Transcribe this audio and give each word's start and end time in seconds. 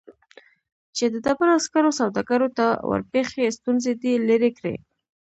چې 0.95 1.05
د 1.13 1.15
ډبرو 1.25 1.55
سکرو 1.65 1.91
سوداګرو 1.99 2.47
ته 2.57 2.65
ورپېښې 2.89 3.55
ستونزې 3.57 3.93
دې 4.01 4.13
لیرې 4.27 4.51
کړي 4.57 4.75